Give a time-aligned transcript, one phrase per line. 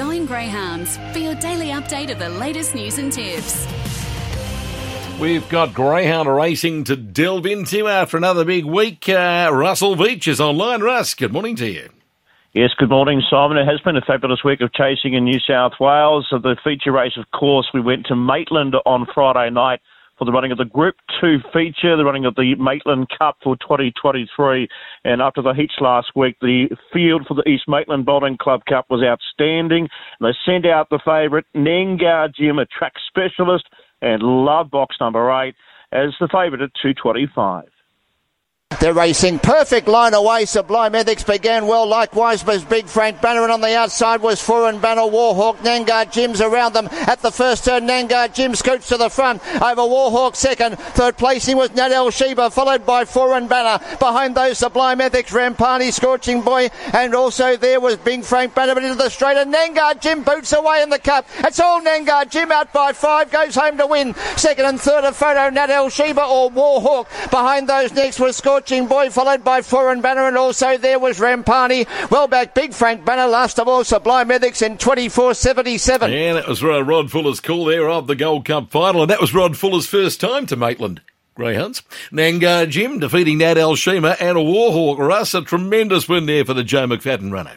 [0.00, 3.66] Going Greyhounds for your daily update of the latest news and tips.
[5.20, 9.10] We've got Greyhound racing to delve into after another big week.
[9.10, 10.80] Uh, Russell Veitch is online.
[10.80, 11.90] Russ, good morning to you.
[12.54, 13.58] Yes, good morning, Simon.
[13.58, 16.26] It has been a fabulous week of chasing in New South Wales.
[16.30, 19.80] The feature race, of course, we went to Maitland on Friday night
[20.20, 23.56] for the running of the Group 2 feature, the running of the Maitland Cup for
[23.56, 24.68] 2023.
[25.02, 28.84] And after the heats last week, the field for the East Maitland Bowling Club Cup
[28.90, 29.88] was outstanding.
[30.20, 33.64] And they sent out the favourite, Nangar Jim, a track specialist,
[34.02, 35.54] and Love Box number 8
[35.90, 37.64] as the favourite at 225.
[38.78, 40.46] They're racing perfect line away.
[40.46, 41.86] Sublime Ethics began well.
[41.86, 45.56] Likewise was Big Frank Banner, and on the outside was Foreign Banner Warhawk.
[45.58, 47.86] Nangar Jim's around them at the first turn.
[47.86, 50.78] Nangar Jim scoots to the front over Warhawk second.
[50.78, 53.84] Third placing was Nadel Sheba, followed by Foreign Banner.
[53.98, 58.94] Behind those Sublime Ethics, Rampani, Scorching Boy, and also there was Big Frank Banner, into
[58.94, 59.36] the straight.
[59.36, 61.26] And Nangar Jim boots away in the cup.
[61.40, 64.14] It's all Nangar Jim out by five, goes home to win.
[64.36, 67.30] Second and third a photo, Nadel Sheba or Warhawk.
[67.30, 71.86] Behind those next was Scorching Boy, followed by Foreign Banner, and also there was Rampani.
[72.10, 73.26] Well back, Big Frank Banner.
[73.26, 76.10] Last of all, Sublime Ethics in 24.77.
[76.10, 79.34] Yeah, it was Rod Fuller's call there of the Gold Cup final, and that was
[79.34, 81.00] Rod Fuller's first time to Maitland.
[81.34, 81.82] Greyhounds.
[82.12, 85.32] Nangar Jim defeating Nad Al Shima and a Warhawk Russ.
[85.32, 87.56] A tremendous win there for the Joe McFadden runner.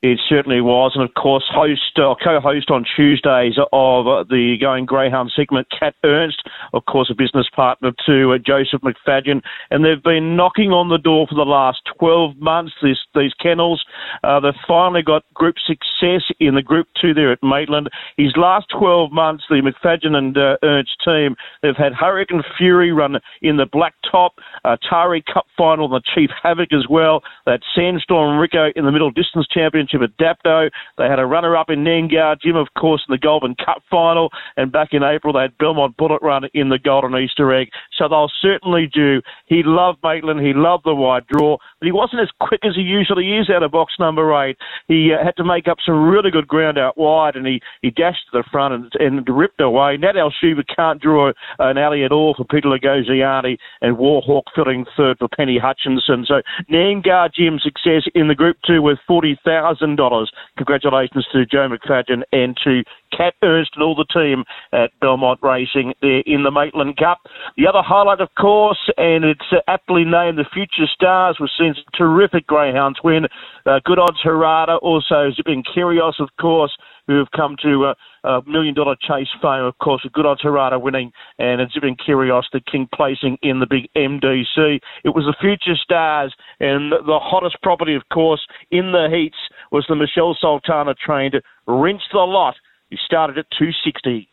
[0.00, 4.86] It certainly was, and of course, host uh, co-host on Tuesdays of uh, the Going
[4.86, 6.40] Greyhound segment, Kat Ernst,
[6.72, 10.98] of course, a business partner to uh, Joseph McFadden, and they've been knocking on the
[10.98, 12.72] door for the last 12 months.
[12.82, 13.84] This, these kennels,
[14.24, 17.88] uh, they've finally got group success in the Group Two there at Maitland.
[18.16, 23.16] His last 12 months, the McFadden and uh, Ernst team, they've had Hurricane Fury run
[23.42, 27.22] in the Black Top, uh, Taree Cup final, the Chief Havoc as well.
[27.46, 30.70] They had Sandstorm Rico in the Middle Distance Championship at Dapto.
[30.96, 34.30] They had a runner up in Nangar, Jim, of course, in the Goulburn Cup final.
[34.56, 37.68] And back in April, they had Belmont Bullet Run in the Golden Easter Egg.
[37.96, 39.20] So they'll certainly do.
[39.46, 40.40] He loved Maitland.
[40.40, 41.58] He loved the wide draw.
[41.88, 44.58] He wasn't as quick as he usually is out of box number eight.
[44.88, 47.88] He uh, had to make up some really good ground out wide, and he, he
[47.88, 49.96] dashed to the front and, and ripped away.
[49.96, 55.16] Nat Alshuva can't draw an alley at all for Peter Lagoziani, and Warhawk filling third
[55.18, 56.26] for Penny Hutchinson.
[56.28, 60.30] So Nangar Jim success in the Group 2 with 40,000 dollars.
[60.58, 62.82] Congratulations to Joe McFadden and to
[63.16, 67.18] Kat Ernst and all the team at Belmont Racing there in the Maitland Cup.
[67.56, 71.38] The other highlight, of course, and it's aptly named the Future Stars.
[71.40, 73.26] We've seen terrific greyhounds win.
[73.66, 77.94] Uh, good odds Harada, also Zipping Kyrios, of course, who have come to uh,
[78.28, 82.44] a million dollar chase fame, of course, with good odds Harada winning and Zipping Kyrios,
[82.52, 84.80] the king placing in the big MDC.
[85.04, 89.38] It was the Future Stars and the hottest property, of course, in the heats
[89.72, 91.34] was the Michelle Sultana trained
[91.66, 92.54] Rinse the Lot.
[92.90, 94.28] He started at 260.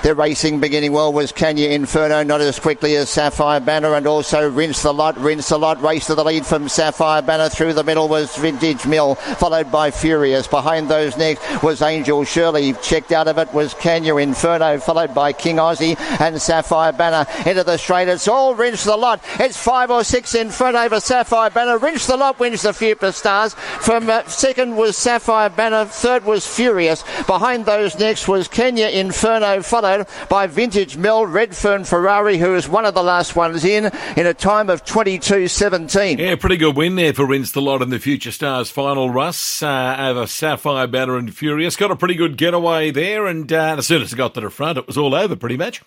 [0.00, 4.48] Their racing beginning well was Kenya Inferno, not as quickly as Sapphire Banner, and also
[4.50, 5.18] Rinse the Lot.
[5.18, 7.50] Rinse the Lot race to the lead from Sapphire Banner.
[7.50, 10.48] Through the middle was Vintage Mill, followed by Furious.
[10.48, 12.72] Behind those next was Angel Shirley.
[12.82, 17.26] Checked out of it was Kenya Inferno, followed by King Aussie and Sapphire Banner.
[17.46, 19.22] Into the straight, it's all Rinse the Lot.
[19.38, 21.76] It's five or six in front over Sapphire Banner.
[21.76, 23.54] Rinse the Lot wins the Future Stars.
[23.54, 27.04] From uh, second was Sapphire Banner, third was Furious.
[27.26, 32.68] Behind those next was Kenya Inferno, followed followed by Vintage Mill Redfern Ferrari, who is
[32.68, 36.18] one of the last ones in, in a time of 22.17.
[36.18, 39.60] Yeah, pretty good win there for Rinse the Lot in the Future Stars final, Russ,
[39.60, 41.74] uh, over Sapphire Banner and Furious.
[41.74, 44.50] Got a pretty good getaway there, and uh, as soon as it got to the
[44.50, 45.82] front, it was all over pretty much.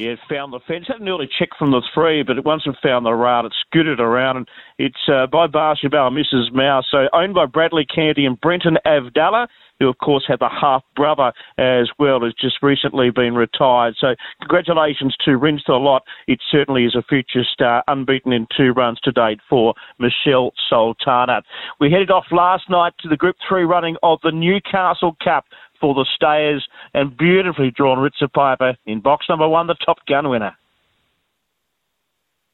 [0.00, 0.86] Yeah, it found the fence.
[0.88, 4.00] Had an early check from the three, but once it found the route, it scooted
[4.00, 4.36] around.
[4.38, 6.52] And it's uh, by Barcia Bale, Mrs.
[6.52, 6.86] Mouse.
[6.90, 9.46] So owned by Bradley Canty and Brenton Avdallah
[9.78, 13.94] who of course had a half brother as well, has just recently been retired.
[13.98, 16.02] So congratulations to Rinse the Lot.
[16.26, 21.42] It certainly is a future star, unbeaten in two runs to date for Michelle Sultana.
[21.80, 25.44] We headed off last night to the Group 3 running of the Newcastle Cup
[25.80, 30.28] for the Stayers and beautifully drawn Ritzer Piper in box number one, the Top Gun
[30.28, 30.56] winner.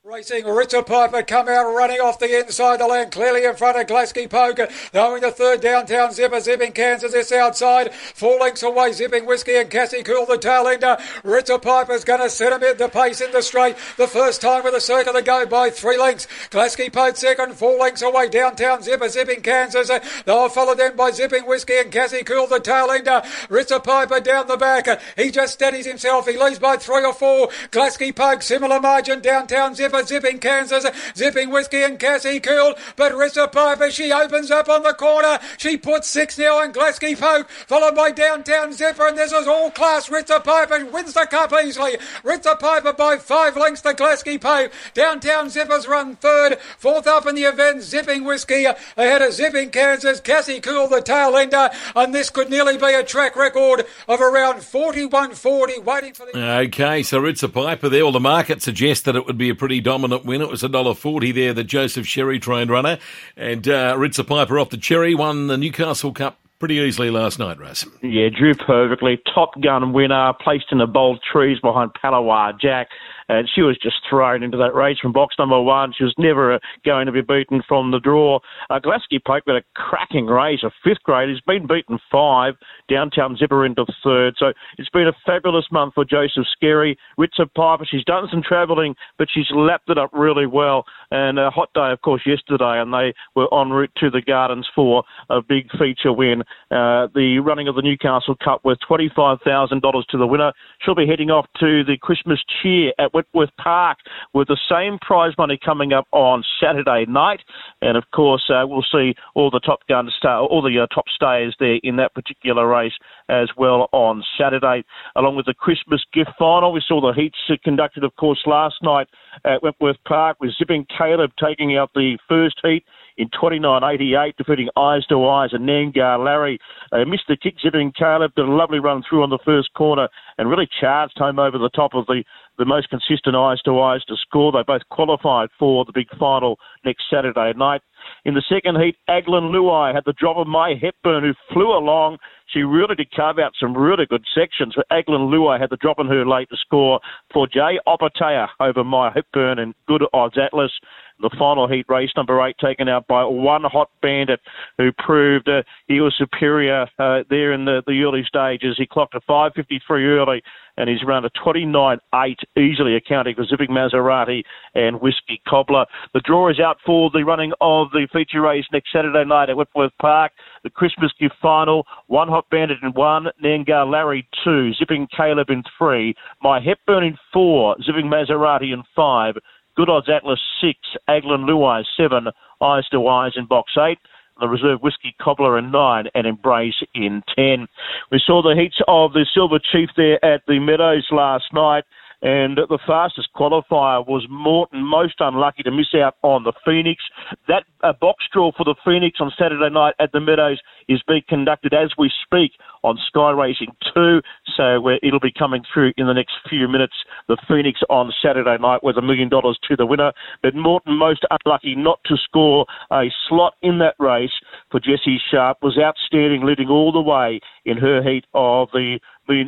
[0.07, 3.87] Racing Ritzer Piper come out running off the inside the land, clearly in front of
[3.87, 4.69] Glasky Poker.
[4.93, 7.95] Knowing the third downtown zipper, zipping Kansas this outside.
[7.95, 10.99] Four lengths away, zipping Whiskey and Cassie Cool the tail ender.
[11.23, 13.77] Ritzer Piper's to set him at the pace in the straight.
[13.97, 16.27] The first time with a circle to go by three lengths.
[16.51, 19.91] Glasky Poke second, four lengths away, downtown zipper, zipping Kansas.
[20.27, 23.23] They'll follow them by zipping Whiskey and Cassie Cool the tail ender.
[23.49, 24.87] Ritzer Piper down the back.
[25.17, 26.29] He just steadies himself.
[26.29, 27.49] He leads by three or four.
[27.71, 29.94] Glasky Poke, similar margin, downtown zipper.
[30.03, 30.87] Zipper, Zipping Kansas,
[31.17, 32.75] Zipping Whiskey and Cassie Cool.
[32.97, 35.39] But Ritzer Piper, she opens up on the corner.
[35.59, 39.07] She puts six now on Glasky Poke, followed by Downtown Zipper.
[39.07, 40.09] And this is all class.
[40.09, 41.97] Ritzer Piper wins the cup easily.
[42.23, 44.73] Ritzer Piper by five lengths to Glasky Poke.
[44.95, 46.59] Downtown Zippers run third.
[46.79, 50.21] Fourth up in the event, Zipping Whiskey ahead of Zipping Kansas.
[50.21, 51.71] Cassie Cool, the tail ender.
[51.95, 56.59] And this could nearly be a track record of around 41.40 waiting for the.
[56.65, 58.05] Okay, so Ritzer Piper there.
[58.05, 60.43] Well, the market suggests that it would be a pretty dominant win.
[60.43, 62.99] It was a dollar forty there, the Joseph Sherry trained runner.
[63.37, 67.59] And uh, Ritzer Piper off the Cherry won the Newcastle Cup pretty easily last night,
[67.59, 67.87] Russ.
[68.03, 69.21] Yeah, drew perfectly.
[69.35, 72.89] Top gun winner, placed in the Bold Trease behind Palawa Jack
[73.29, 75.93] and she was just thrown into that race from box number one.
[75.97, 78.41] She was never uh, going to be beaten from the draw.
[78.71, 81.29] Uh, Glasky Poke with a cracking race, a fifth grade.
[81.29, 82.55] He's been beaten five.
[82.89, 84.35] Downtown Zipper into third.
[84.39, 86.99] So it's been a fabulous month for Joseph Sherry.
[87.19, 90.85] Ritzer Piper, she's done some travelling, but she's lapped it up really well.
[91.11, 94.69] And a hot day, of course, yesterday, and they were en route to the Gardens
[94.75, 96.43] for a big feature win.
[96.71, 100.53] Uh, the running of the Newcastle Cup with $25,000 to the winner.
[100.81, 103.99] She'll be heading off to the Christmas cheer at Wentworth Park
[104.35, 107.41] with the same prize money coming up on Saturday night.
[107.81, 111.05] And of course, uh, we'll see all the top gun star, all the uh, top
[111.15, 112.93] stayers there in that particular race
[113.29, 114.85] as well on Saturday,
[115.17, 116.73] along with the Christmas gift final.
[116.73, 119.09] We saw the heats conducted, of course, last night
[119.45, 122.85] at Wentworth Park with Zipping Caleb taking out the first heat
[123.17, 126.59] in 29.88, defeating Eyes to Eyes and Nangar Larry.
[126.93, 130.09] Uh, missed the kick, Zipping Caleb did a lovely run through on the first corner
[130.39, 132.25] and really charged home over the top of the
[132.59, 134.53] the most consistent eyes to eyes to score.
[134.53, 137.83] They both qualified for the big final next Saturday night.
[138.25, 142.19] In the second heat, Aglin Luai had the drop of Mai Hepburn, who flew along.
[142.47, 144.75] She really did carve out some really good sections.
[144.77, 147.01] But Aglin Luai had the drop in her late to score
[147.33, 150.73] for Jay Opatea over Mai Hepburn and Good Odds Atlas.
[151.21, 154.41] The final heat, race number eight, taken out by one hot bandit
[154.79, 158.75] who proved uh, he was superior uh, there in the, the early stages.
[158.77, 160.43] He clocked a 5.53 early
[160.77, 164.43] and he's around a 29.8, easily accounting for Zipping Maserati
[164.75, 165.87] and Whiskey Cobbler.
[166.13, 169.57] The draw is out for the running of the feature race next Saturday night at
[169.57, 170.33] Wentworth Park.
[170.63, 175.63] The Christmas gift final, one Hot Bandit in one, Nangar Larry two, Zipping Caleb in
[175.79, 179.37] three, My Hepburn in four, Zipping Maserati in five,
[179.77, 180.79] Good Odds Atlas six,
[181.09, 182.29] Aglin Luai seven,
[182.61, 183.99] Eyes to Eyes in box eight
[184.41, 187.69] the reserve whiskey cobbler in nine and embrace in ten.
[188.11, 191.85] We saw the heats of the Silver Chief there at the Meadows last night.
[192.23, 197.03] And the fastest qualifier was Morton, most unlucky to miss out on the Phoenix.
[197.49, 197.65] That
[198.01, 201.91] box draw for the Phoenix on Saturday night at the Meadows is being conducted as
[201.99, 202.53] we speak
[202.85, 204.21] on Sky Racing 2.
[204.57, 206.95] So it'll be coming through in the next few minutes.
[207.27, 210.13] The Phoenix on Saturday night with a million dollars to the winner.
[210.43, 214.33] But Morton, most unlucky not to score a slot in that race
[214.71, 218.99] for Jessie Sharp, was outstanding, leading all the way in her heat of the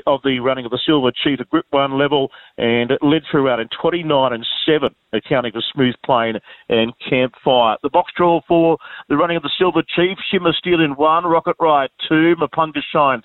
[0.06, 3.60] of the running of the Silver Chief at Group 1 level, and it led throughout
[3.60, 6.36] in 29 and 7, accounting for Smooth Plane
[6.68, 7.76] and Campfire.
[7.82, 8.78] The box draw for
[9.08, 13.22] the running of the Silver Chief, Shimmer Steel in 1, Rocket Ride 2, Mapunga Shine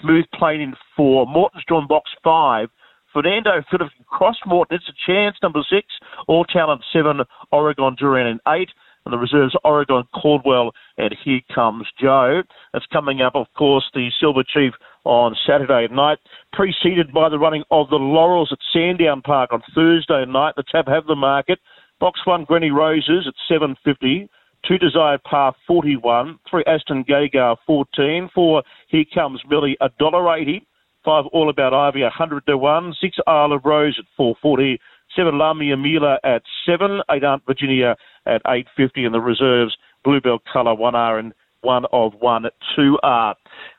[0.00, 2.68] Smooth Plane in 4, Morton's drawn box 5,
[3.12, 5.86] Fernando Phillips Cross Morton, it's a chance, number 6,
[6.28, 7.20] All Talent 7,
[7.50, 8.68] Oregon Duran in 8,
[9.04, 12.42] and the reserves Oregon Caldwell and Here Comes Joe.
[12.72, 14.72] That's coming up, of course, the Silver Chief
[15.04, 16.18] on Saturday night,
[16.52, 20.54] preceded by the running of the Laurels at Sandown Park on Thursday night.
[20.56, 21.58] The Tab have the market.
[21.98, 24.28] Box one, Granny Roses at 750.
[24.70, 26.38] Two Desired Par 41.
[26.48, 28.30] Three Aston Gagar 14.
[28.32, 30.62] Four Here Comes Millie $1.80.
[31.04, 32.94] Five All About Ivy 100 to 1.
[33.00, 34.78] Six Isle of Rose at 440.
[35.16, 37.00] Seven Lamia Mila at 7.
[37.10, 37.96] Eight Aunt Virginia
[38.26, 39.06] at 850.
[39.06, 42.44] And the reserves Bluebell Colour 1R and one of one
[42.78, 43.34] 2R.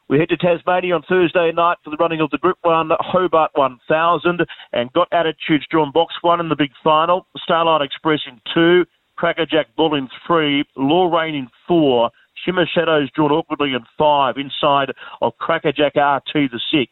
[0.09, 3.51] We head to Tasmania on Thursday night for the running of the Group 1 Hobart
[3.53, 4.41] 1000
[4.73, 7.27] and got attitudes drawn box 1 in the big final.
[7.37, 8.83] Starlight Express in 2,
[9.21, 12.09] Crackerjack Bull in 3, Law Rain in 4,
[12.43, 16.91] Shimmer Shadows drawn awkwardly in 5 inside of Crackerjack RT the 6.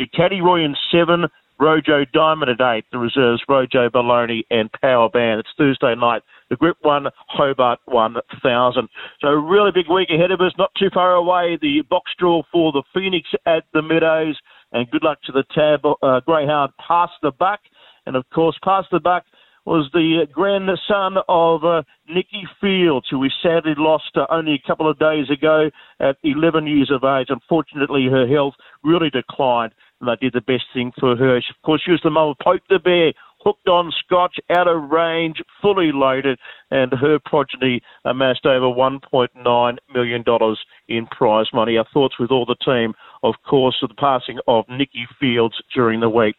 [0.00, 1.26] Ducati Roy in 7,
[1.60, 5.40] Rojo Diamond at 8, the reserves Rojo Baloney and Power Band.
[5.40, 8.88] It's Thursday night the Group 1 Hobart 1000.
[9.20, 11.58] So really big week ahead of us, not too far away.
[11.60, 14.38] The box draw for the Phoenix at the Meadows,
[14.72, 17.60] and good luck to the Tab uh, Greyhound Pass the Buck.
[18.06, 19.24] And of course, Pass the Buck
[19.66, 24.88] was the grandson of uh, Nikki Fields, who we sadly lost uh, only a couple
[24.88, 27.26] of days ago at 11 years of age.
[27.30, 28.54] Unfortunately, her health
[28.84, 31.36] really declined, and they did the best thing for her.
[31.38, 33.12] Of course, she was the mum of Poke the Bear,
[33.46, 36.36] hooked on Scotch, out of range, fully loaded,
[36.72, 40.24] and her progeny amassed over $1.9 million
[40.88, 41.76] in prize money.
[41.78, 46.00] Our thoughts with all the team, of course, of the passing of Nikki Fields during
[46.00, 46.34] the week.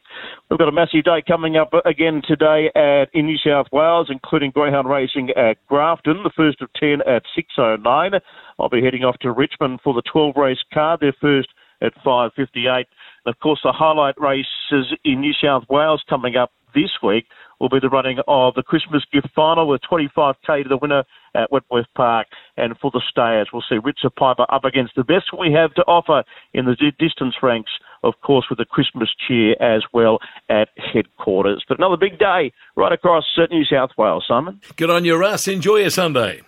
[0.49, 4.51] We've got a massive day coming up again today at in New South Wales, including
[4.51, 7.23] greyhound racing at Grafton, the first of 10 at
[7.57, 8.19] 6.09.
[8.59, 11.47] I'll be heading off to Richmond for the 12 race card, their first
[11.81, 12.83] at 5.58.
[13.25, 17.25] Of course, the highlight races in New South Wales coming up this week
[17.59, 21.03] will be the running of the Christmas gift final with 25k to the winner
[21.33, 22.27] at Wentworth Park.
[22.55, 25.81] And for the stayers, we'll see Ritzer Piper up against the best we have to
[25.83, 27.71] offer in the distance ranks,
[28.03, 30.19] of course, with the Christmas cheer as well
[30.49, 31.63] at headquarters.
[31.67, 34.61] But another big day right across uh, New South Wales, Simon.
[34.75, 35.47] Good on you, Russ.
[35.47, 36.41] Enjoy your Sunday.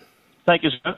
[0.46, 0.96] Thank you, sir.